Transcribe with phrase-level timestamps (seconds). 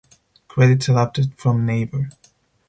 [0.47, 2.09] Credits adapted from Naver.